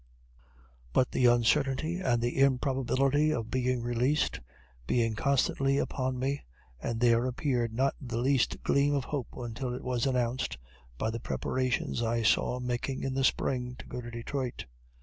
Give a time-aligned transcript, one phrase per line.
[0.93, 4.39] But the uncertainty, and the improbability, of being released,
[4.87, 6.41] being constantly upon me,
[6.81, 10.57] and there appeared not the least gleam of hope until it was announced,
[10.97, 14.65] by the preparations I saw making in the spring, to go to Detroit.